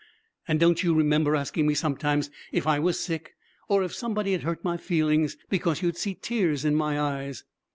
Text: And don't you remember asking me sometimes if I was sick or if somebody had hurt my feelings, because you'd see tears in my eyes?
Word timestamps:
And 0.47 0.59
don't 0.59 0.81
you 0.81 0.95
remember 0.95 1.35
asking 1.35 1.67
me 1.67 1.75
sometimes 1.75 2.31
if 2.51 2.65
I 2.65 2.79
was 2.79 2.99
sick 2.99 3.35
or 3.69 3.83
if 3.83 3.93
somebody 3.93 4.31
had 4.31 4.41
hurt 4.41 4.63
my 4.63 4.75
feelings, 4.77 5.37
because 5.47 5.83
you'd 5.83 5.95
see 5.95 6.15
tears 6.15 6.65
in 6.65 6.73
my 6.73 6.99
eyes? 6.99 7.43